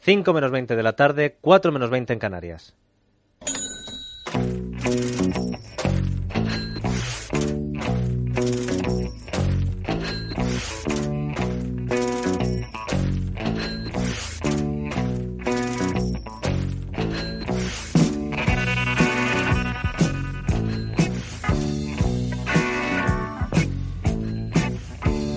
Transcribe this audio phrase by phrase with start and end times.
[0.00, 2.74] 5 menos 20 de la tarde, 4 menos 20 en Canarias.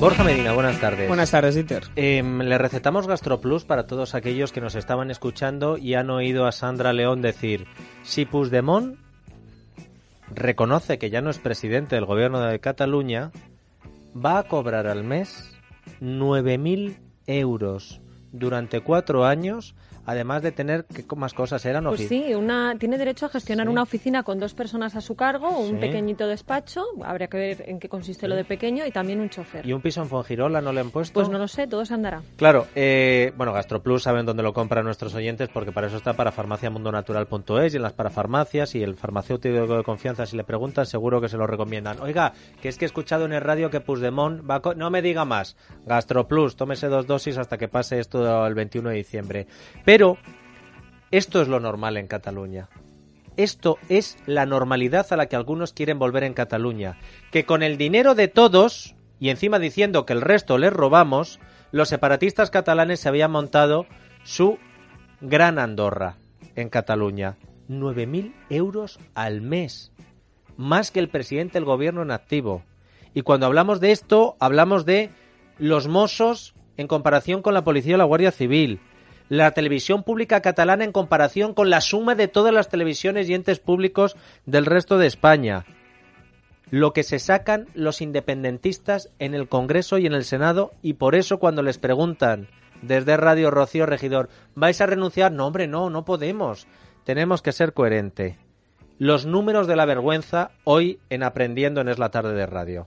[0.01, 1.07] Borja Medina, buenas tardes.
[1.07, 1.83] Buenas tardes, Dieter.
[1.95, 6.51] Em, le recetamos GastroPlus para todos aquellos que nos estaban escuchando y han oído a
[6.51, 7.67] Sandra León decir,
[8.01, 8.97] si Puigdemont
[10.33, 13.29] reconoce que ya no es presidente del gobierno de Cataluña,
[14.13, 15.55] va a cobrar al mes
[16.01, 16.97] 9.000
[17.27, 19.75] euros durante cuatro años
[20.11, 23.81] además de tener ¿qué más cosas eran pues sí una tiene derecho a gestionar una
[23.81, 27.89] oficina con dos personas a su cargo un pequeñito despacho habría que ver en qué
[27.89, 29.65] consiste lo de pequeño y también un chofer.
[29.65, 31.93] Y un piso en Fongirola no le han puesto pues no lo sé todo se
[31.93, 32.21] andará.
[32.35, 36.31] Claro eh, bueno Gastroplus saben dónde lo compran nuestros oyentes porque para eso está para
[36.31, 41.29] farmaciamundonatural.es y en las parafarmacias y el farmacéutico de confianza si le preguntan seguro que
[41.29, 41.99] se lo recomiendan.
[42.01, 45.25] Oiga que es que he escuchado en el radio que Puigdemont va no me diga
[45.25, 45.55] más.
[45.85, 49.47] Gastroplus tómese dos dosis hasta que pase esto el 21 de diciembre.
[49.85, 50.00] Pero
[51.11, 52.69] esto es lo normal en Cataluña.
[53.37, 56.97] Esto es la normalidad a la que algunos quieren volver en Cataluña.
[57.31, 61.39] Que con el dinero de todos, y encima diciendo que el resto les robamos,
[61.71, 63.85] los separatistas catalanes se habían montado
[64.23, 64.57] su
[65.21, 66.17] gran Andorra
[66.55, 67.37] en Cataluña.
[67.69, 69.91] 9.000 euros al mes.
[70.57, 72.63] Más que el presidente del gobierno en activo.
[73.13, 75.09] Y cuando hablamos de esto, hablamos de
[75.57, 78.79] los mozos en comparación con la policía o la Guardia Civil
[79.31, 83.61] la televisión pública catalana en comparación con la suma de todas las televisiones y entes
[83.61, 85.63] públicos del resto de España.
[86.69, 91.15] Lo que se sacan los independentistas en el Congreso y en el Senado y por
[91.15, 92.49] eso cuando les preguntan
[92.81, 95.31] desde Radio Rocío Regidor, ¿vais a renunciar?
[95.31, 96.67] No, hombre, no, no podemos.
[97.05, 98.37] Tenemos que ser coherente.
[98.99, 102.85] Los números de la vergüenza hoy en Aprendiendo en Es la tarde de radio.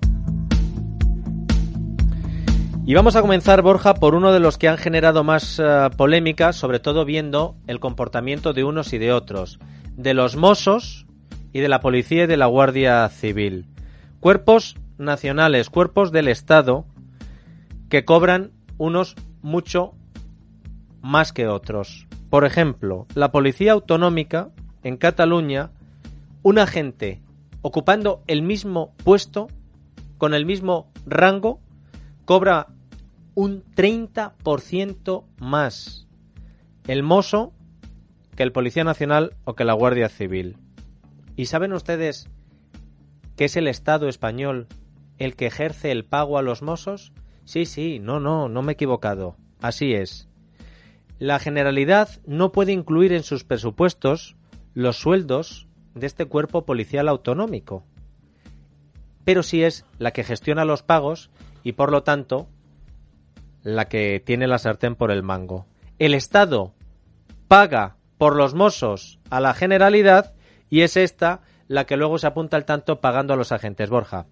[2.87, 6.53] Y vamos a comenzar, Borja, por uno de los que han generado más uh, polémica,
[6.53, 9.59] sobre todo viendo el comportamiento de unos y de otros,
[9.97, 11.07] de los Mossos
[11.55, 13.65] y de la Policía y de la Guardia Civil.
[14.21, 16.85] Cuerpos nacionales, cuerpos del Estado,
[17.89, 19.93] que cobran unos mucho
[21.01, 22.07] más que otros.
[22.29, 24.51] Por ejemplo, la Policía Autonómica
[24.83, 25.71] en Cataluña,
[26.43, 27.23] un agente
[27.63, 29.49] ocupando el mismo puesto,
[30.19, 31.61] con el mismo rango,
[32.27, 32.67] cobra
[33.35, 36.07] un 30% más
[36.87, 37.53] el mozo
[38.37, 40.57] que el Policía Nacional o que la Guardia Civil.
[41.37, 42.29] ¿Y saben ustedes
[43.37, 44.67] que es el Estado español
[45.19, 47.13] el que ejerce el pago a los mozos?
[47.45, 49.37] Sí, sí, no, no, no me he equivocado.
[49.61, 50.29] Así es.
[51.19, 54.37] La Generalidad no puede incluir en sus presupuestos
[54.75, 57.85] los sueldos de este cuerpo policial autonómico,
[59.25, 61.31] pero sí es la que gestiona los pagos
[61.63, 62.49] y por lo tanto
[63.65, 65.67] la que tiene la sartén por el mango.
[65.99, 66.73] El Estado
[67.49, 70.33] paga por los mozos a la generalidad
[70.71, 73.91] y es esta la que luego se apunta al tanto pagando a los agentes.
[73.91, 74.27] Borja.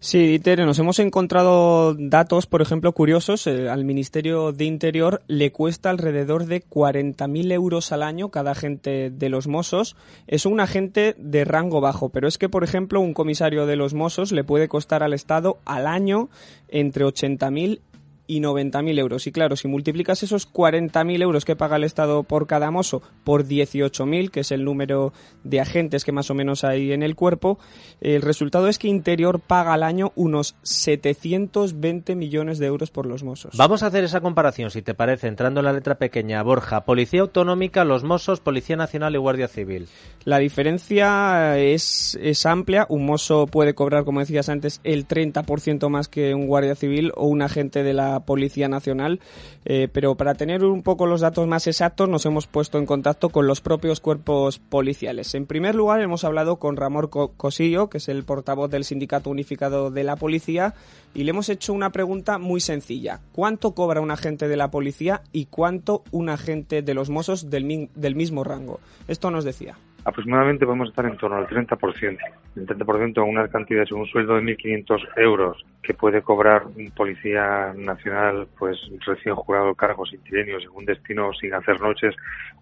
[0.00, 3.46] Sí, Dieter, nos hemos encontrado datos, por ejemplo, curiosos.
[3.46, 9.08] Eh, al Ministerio de Interior le cuesta alrededor de 40.000 euros al año cada agente
[9.08, 9.96] de los Mossos.
[10.26, 13.94] Es un agente de rango bajo, pero es que, por ejemplo, un comisario de los
[13.94, 16.28] Mossos le puede costar al Estado al año
[16.68, 17.80] entre 80.000
[18.26, 19.26] y 90.000 euros.
[19.26, 23.46] Y claro, si multiplicas esos 40.000 euros que paga el Estado por cada mozo por
[23.46, 25.12] 18.000, que es el número
[25.42, 27.58] de agentes que más o menos hay en el cuerpo,
[28.00, 33.22] el resultado es que Interior paga al año unos 720 millones de euros por los
[33.22, 33.56] mozos.
[33.56, 36.42] Vamos a hacer esa comparación, si te parece, entrando en la letra pequeña.
[36.42, 39.88] Borja, Policía Autonómica, los mozos, Policía Nacional y Guardia Civil.
[40.24, 42.86] La diferencia es, es amplia.
[42.88, 47.26] Un mozo puede cobrar, como decías antes, el 30% más que un Guardia Civil o
[47.26, 49.20] un agente de la Policía Nacional,
[49.64, 53.28] eh, pero para tener un poco los datos más exactos nos hemos puesto en contacto
[53.28, 55.34] con los propios cuerpos policiales.
[55.34, 59.90] En primer lugar hemos hablado con Ramón Cosillo, que es el portavoz del Sindicato Unificado
[59.90, 60.74] de la Policía,
[61.14, 63.20] y le hemos hecho una pregunta muy sencilla.
[63.32, 67.88] ¿Cuánto cobra un agente de la policía y cuánto un agente de los Mossos del,
[67.94, 68.80] del mismo rango?
[69.08, 72.18] Esto nos decía aproximadamente podemos estar en torno al 30%.
[72.56, 78.46] El 30% una cantidad, un sueldo de 1.500 euros que puede cobrar un policía nacional,
[78.58, 82.14] pues recién jurado cargo sin trienio, según destino, sin hacer noches,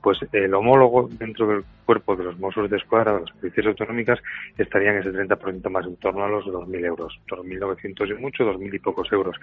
[0.03, 4.19] pues el homólogo dentro del cuerpo de los Mossos de Escuadra, de las policías autonómicas,
[4.57, 7.21] estarían ese 30% más en torno a los 2.000 euros.
[7.29, 9.37] 2.900 y mucho, 2.000 y pocos euros.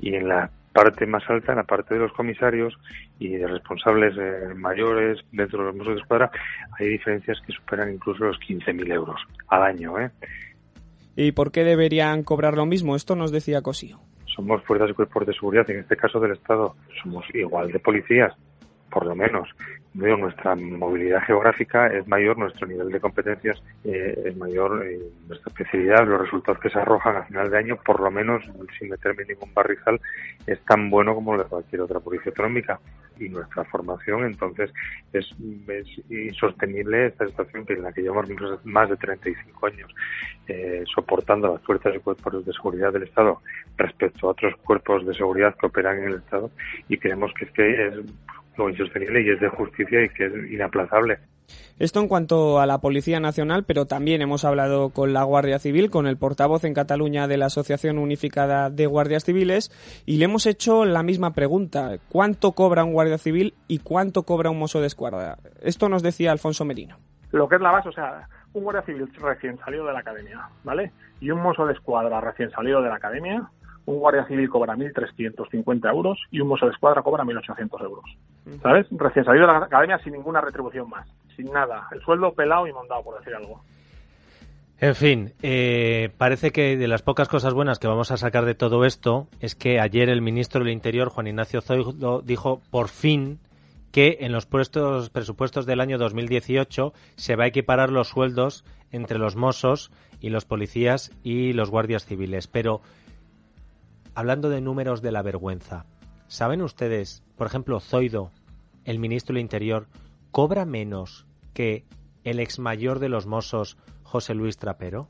[0.00, 2.78] Y en la parte más alta, en la parte de los comisarios
[3.18, 6.30] y de responsables eh, mayores dentro de los Mossos de Escuadra,
[6.78, 9.98] hay diferencias que superan incluso los 15.000 euros al año.
[10.00, 10.10] ¿eh?
[11.16, 12.96] ¿Y por qué deberían cobrar lo mismo?
[12.96, 13.98] Esto nos decía Cosío.
[14.26, 18.32] Somos fuerzas y cuerpos de seguridad, en este caso del Estado, somos igual de policías,
[18.92, 19.48] por lo menos.
[19.94, 26.06] nuestra movilidad geográfica es mayor, nuestro nivel de competencias eh, es mayor, eh, nuestra especialidad,
[26.06, 28.44] los resultados que se arrojan a final de año, por lo menos,
[28.78, 30.00] sin meterme ningún barrizal,
[30.46, 32.78] es tan bueno como lo de cualquier otra policía autonómica.
[33.18, 34.72] Y nuestra formación, entonces,
[35.12, 35.26] es,
[36.10, 38.28] insostenible esta situación en la que llevamos
[38.64, 39.94] más de 35 años
[40.48, 43.40] eh, soportando las fuerzas y cuerpos de seguridad del Estado
[43.76, 46.50] respecto a otros cuerpos de seguridad que operan en el Estado
[46.88, 47.94] y creemos que es que es
[48.56, 51.18] lo insostenible y es de justicia y que es inaplazable.
[51.78, 55.90] Esto en cuanto a la Policía Nacional, pero también hemos hablado con la Guardia Civil,
[55.90, 59.70] con el portavoz en Cataluña de la Asociación Unificada de Guardias Civiles,
[60.06, 61.96] y le hemos hecho la misma pregunta.
[62.08, 65.38] ¿Cuánto cobra un Guardia Civil y cuánto cobra un mozo de escuadra?
[65.60, 66.96] Esto nos decía Alfonso Merino.
[67.32, 70.40] Lo que es la base, o sea, un Guardia Civil recién salido de la academia,
[70.64, 70.92] ¿vale?
[71.20, 73.50] Y un mozo de escuadra recién salido de la academia,
[73.86, 78.04] un guardia civil cobra 1.350 euros y un mozo de escuadra cobra 1.800 euros.
[78.62, 78.86] ¿Sabes?
[78.90, 81.88] Recién salido de la academia sin ninguna retribución más, sin nada.
[81.92, 83.62] El sueldo pelado y mondado, por decir algo.
[84.82, 88.56] En fin, eh, parece que de las pocas cosas buenas que vamos a sacar de
[88.56, 93.38] todo esto es que ayer el ministro del Interior, Juan Ignacio Zoido, dijo por fin
[93.92, 99.18] que en los puestos, presupuestos del año 2018 se va a equiparar los sueldos entre
[99.18, 102.48] los mozos y los policías y los guardias civiles.
[102.48, 102.80] Pero
[104.14, 105.86] hablando de números de la vergüenza,
[106.28, 108.30] ¿saben ustedes, por ejemplo, Zoido,
[108.84, 109.86] el ministro del Interior,
[110.30, 111.84] cobra menos que
[112.24, 115.08] el ex mayor de los Mossos, José Luis Trapero?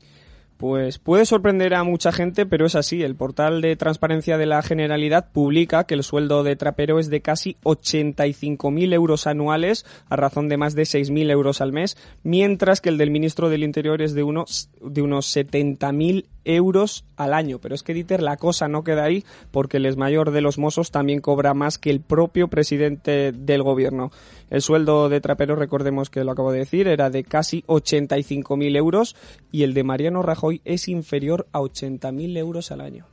[0.57, 3.03] Pues puede sorprender a mucha gente, pero es así.
[3.03, 7.21] El portal de transparencia de la Generalidad publica que el sueldo de trapero es de
[7.21, 12.89] casi 85.000 euros anuales, a razón de más de 6.000 euros al mes, mientras que
[12.89, 17.59] el del ministro del Interior es de unos, de unos 70.000 euros al año.
[17.59, 20.91] Pero es que, Dieter, la cosa no queda ahí porque el mayor de los mozos
[20.91, 24.11] también cobra más que el propio presidente del gobierno.
[24.49, 29.15] El sueldo de Trapero, recordemos que lo acabo de decir, era de casi 85.000 euros
[29.51, 33.05] y el de Mariano Rajoy es inferior a 80.000 euros al año.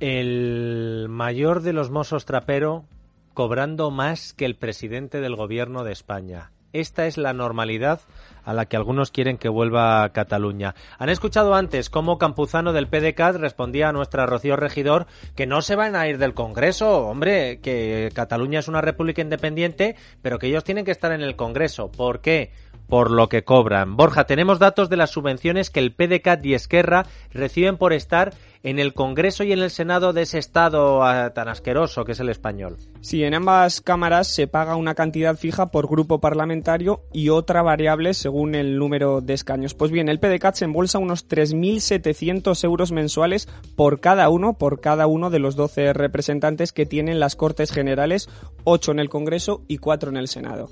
[0.00, 2.84] El mayor de los mozos Trapero
[3.32, 6.50] cobrando más que el presidente del gobierno de España.
[6.74, 8.00] Esta es la normalidad
[8.44, 10.74] a la que algunos quieren que vuelva Cataluña.
[10.98, 15.06] Han escuchado antes cómo Campuzano del PDCAT respondía a nuestra Rocío Regidor
[15.36, 19.94] que no se van a ir del Congreso, hombre, que Cataluña es una república independiente,
[20.20, 21.92] pero que ellos tienen que estar en el Congreso.
[21.92, 22.50] ¿Por qué?
[22.88, 23.96] Por lo que cobran.
[23.96, 28.34] Borja, tenemos datos de las subvenciones que el PDCAT y Esquerra reciben por estar
[28.64, 32.20] en el Congreso y en el Senado de ese Estado ah, tan asqueroso que es
[32.20, 32.78] el español.
[33.02, 38.14] Sí, en ambas cámaras se paga una cantidad fija por grupo parlamentario y otra variable
[38.14, 39.74] según el número de escaños.
[39.74, 45.06] Pues bien, el PDCAT se embolsa unos 3.700 euros mensuales por cada uno, por cada
[45.06, 48.30] uno de los 12 representantes que tienen las Cortes Generales,
[48.64, 50.70] 8 en el Congreso y 4 en el Senado.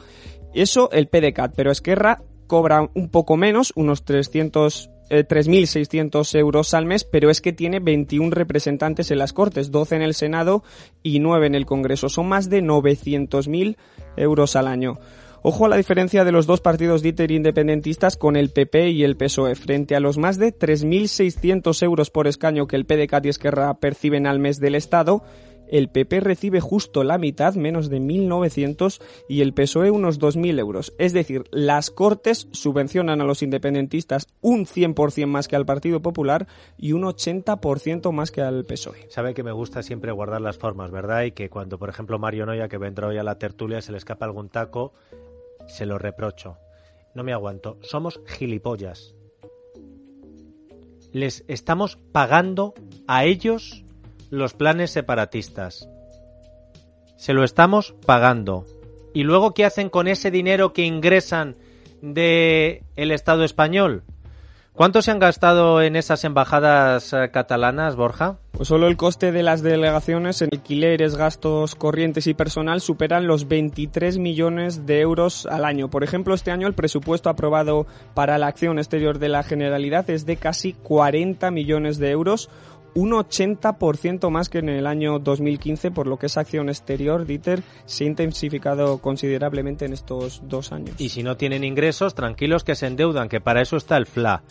[0.54, 6.87] Eso el PDCAT, pero Esquerra cobra un poco menos, unos 300 3.600 eh, euros al
[6.87, 10.62] mes, pero es que tiene 21 representantes en las Cortes, 12 en el Senado
[11.02, 12.08] y 9 en el Congreso.
[12.08, 13.76] Son más de 900.000
[14.16, 14.99] euros al año.
[15.44, 19.17] Ojo a la diferencia de los dos partidos Dieter independentistas con el PP y el
[19.17, 23.74] PSOE frente a los más de 3.600 euros por escaño que el PDCAT y Esquerra
[23.74, 25.24] perciben al mes del Estado
[25.72, 30.93] el PP recibe justo la mitad, menos de 1.900, y el PSOE unos 2.000 euros.
[30.98, 36.46] Es decir, las Cortes subvencionan a los independentistas un 100% más que al Partido Popular
[36.76, 39.06] y un 80% más que al PSOE.
[39.08, 41.22] Sabe que me gusta siempre guardar las formas, ¿verdad?
[41.22, 43.98] Y que cuando, por ejemplo, Mario Noya, que vendrá hoy a la tertulia, se le
[43.98, 44.93] escapa algún taco,
[45.69, 46.58] se lo reprocho.
[47.14, 47.79] No me aguanto.
[47.81, 49.14] Somos gilipollas.
[51.12, 52.74] Les estamos pagando
[53.06, 53.84] a ellos
[54.32, 55.86] los planes separatistas.
[57.17, 58.65] Se lo estamos pagando.
[59.12, 61.55] ¿Y luego qué hacen con ese dinero que ingresan
[62.01, 64.05] de el Estado español?
[64.72, 68.39] ¿Cuánto se han gastado en esas embajadas eh, catalanas, Borja?
[68.53, 73.48] Pues solo el coste de las delegaciones en alquileres, gastos corrientes y personal superan los
[73.48, 75.91] 23 millones de euros al año.
[75.91, 80.24] Por ejemplo, este año el presupuesto aprobado para la acción exterior de la Generalidad es
[80.24, 82.48] de casi 40 millones de euros,
[82.94, 87.63] un 80% más que en el año 2015, por lo que esa acción exterior, Dieter,
[87.84, 90.94] se ha intensificado considerablemente en estos dos años.
[90.99, 94.43] Y si no tienen ingresos, tranquilos que se endeudan, que para eso está el FLA.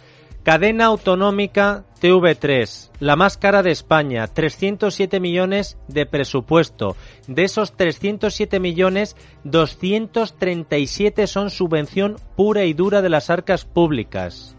[0.44, 6.96] Cadena autonómica TV3, la más cara de España, 307 millones de presupuesto.
[7.28, 14.58] De esos 307 millones, 237 son subvención pura y dura de las arcas públicas.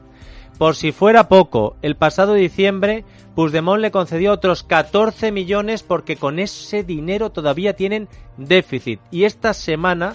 [0.58, 3.04] Por si fuera poco, el pasado diciembre
[3.34, 9.00] Puigdemont le concedió otros 14 millones porque con ese dinero todavía tienen déficit.
[9.10, 10.14] Y esta semana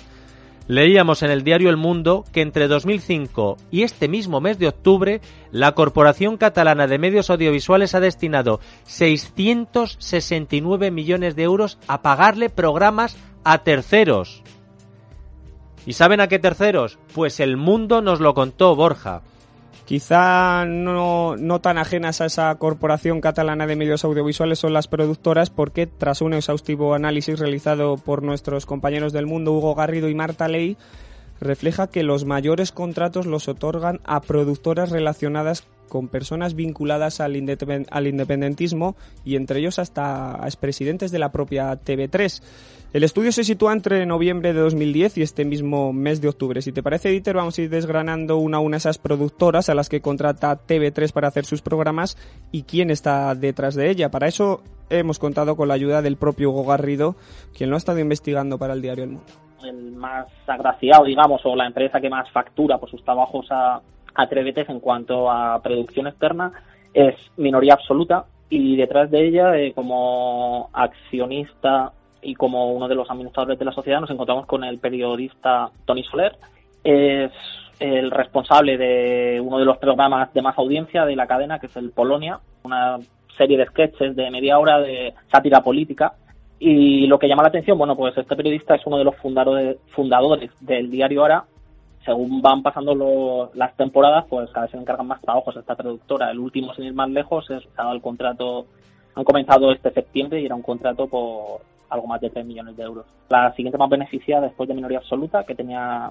[0.67, 5.21] Leíamos en el diario El Mundo que entre 2005 y este mismo mes de octubre,
[5.51, 13.15] la Corporación Catalana de Medios Audiovisuales ha destinado 669 millones de euros a pagarle programas
[13.45, 14.43] a terceros.
[15.85, 16.99] ¿Y saben a qué terceros?
[17.13, 19.21] Pues el mundo nos lo contó Borja.
[19.87, 25.49] Quizá no, no, tan ajenas a esa corporación catalana de medios audiovisuales son las productoras
[25.49, 30.49] porque tras un exhaustivo análisis realizado por nuestros compañeros del mundo Hugo Garrido y Marta
[30.49, 30.75] Ley,
[31.39, 38.95] refleja que los mayores contratos los otorgan a productoras relacionadas con personas vinculadas al, independentismo
[39.25, 42.41] y entre ellos hasta expresidentes de la propia TV3.
[42.93, 46.61] El estudio se sitúa entre noviembre de 2010 y este mismo mes de octubre.
[46.61, 49.89] Si te parece, Dieter, vamos a ir desgranando una a una esas productoras a las
[49.89, 52.17] que contrata TV3 para hacer sus programas
[52.51, 54.09] y quién está detrás de ella.
[54.09, 57.15] Para eso hemos contado con la ayuda del propio Hugo Garrido,
[57.55, 59.33] quien lo ha estado investigando para el diario El Mundo.
[59.63, 63.81] El más agraciado, digamos, o la empresa que más factura por sus trabajos a,
[64.17, 66.51] a TV3 en cuanto a producción externa
[66.93, 73.09] es minoría absoluta y detrás de ella, eh, como accionista y como uno de los
[73.09, 76.35] administradores de la sociedad nos encontramos con el periodista Tony Soler.
[76.83, 77.31] Es
[77.79, 81.75] el responsable de uno de los programas de más audiencia de la cadena, que es
[81.75, 82.97] el Polonia, una
[83.37, 86.13] serie de sketches de media hora de sátira política.
[86.59, 89.77] Y lo que llama la atención, bueno, pues este periodista es uno de los fundadores,
[89.89, 91.43] fundadores del diario Ara.
[92.07, 96.31] Según van pasando las temporadas, pues cada vez se encargan más trabajos esta productora.
[96.31, 98.65] El último, sin ir más lejos, es el contrato,
[99.13, 101.59] han comenzado este septiembre y era un contrato por
[101.89, 103.05] algo más de 3 millones de euros.
[103.27, 106.09] La siguiente más beneficiada después de minoría absoluta, que tenía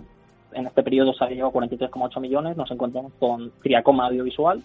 [0.53, 4.62] en este periodo se había llegado a 43,8 millones, nos encontramos con Triacoma Audiovisual,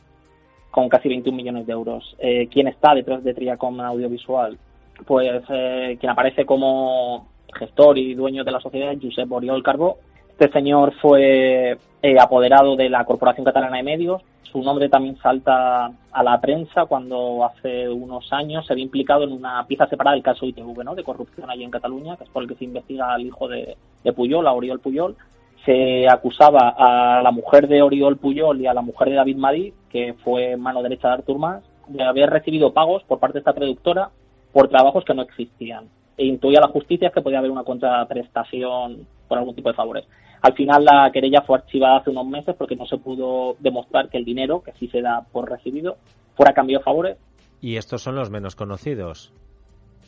[0.69, 2.13] con casi 21 millones de euros.
[2.19, 4.57] Eh, ¿Quién está detrás de Triacoma Audiovisual?
[5.05, 9.97] Pues eh, quien aparece como gestor y dueño de la sociedad es Josep Oriol Carbó.
[10.41, 15.91] Este señor fue eh, apoderado de la Corporación Catalana de Medios, su nombre también salta
[16.11, 20.23] a la prensa cuando hace unos años se había implicado en una pieza separada del
[20.23, 20.95] caso ITV.
[20.95, 23.77] De corrupción allí en Cataluña, que es por el que se investiga al hijo de,
[24.15, 25.15] Puyol, a Oriol Puyol.
[25.63, 29.73] Se acusaba a la mujer de Oriol Puyol y a la mujer de David Madí,
[29.91, 33.53] que fue mano derecha de Artur Mas, de haber recibido pagos por parte de esta
[33.53, 34.09] productora
[34.51, 35.83] por trabajos que no existían.
[36.17, 40.05] E intuía la justicia que podía haber una contraprestación por algún tipo de favores.
[40.41, 44.17] Al final la querella fue archivada hace unos meses porque no se pudo demostrar que
[44.17, 45.97] el dinero, que sí se da por recibido,
[46.35, 47.17] fuera cambio de favores.
[47.61, 49.31] Y estos son los menos conocidos.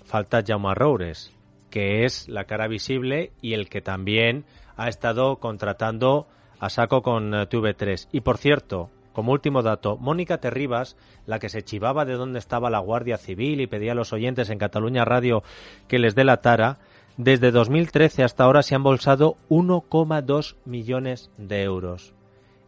[0.05, 1.31] Falta Jaume Roures,
[1.69, 4.43] que es la cara visible y el que también
[4.75, 6.25] ha estado contratando
[6.59, 8.07] a saco con eh, TV3.
[8.11, 10.97] Y por cierto, como último dato, Mónica Terribas,
[11.27, 14.49] la que se chivaba de dónde estaba la Guardia Civil y pedía a los oyentes
[14.49, 15.43] en Cataluña Radio
[15.87, 16.77] que les delatara,
[17.17, 22.13] desde 2013 hasta ahora se han bolsado 1,2 millones de euros.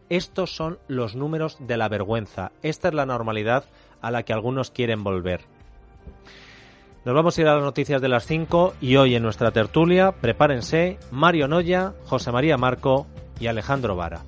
[0.10, 2.52] Estos son los números de la vergüenza.
[2.62, 3.66] Esta es la normalidad
[4.02, 5.42] a la que algunos quieren volver.
[7.06, 10.12] Nos vamos a ir a las noticias de las 5 y hoy en nuestra tertulia,
[10.12, 13.08] prepárense, Mario Noya, José María Marco
[13.40, 14.22] y Alejandro Vara.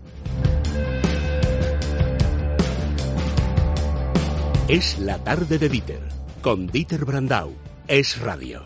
[4.67, 6.01] Es la tarde de Dieter,
[6.41, 7.53] con Dieter Brandau.
[7.87, 8.63] Es radio.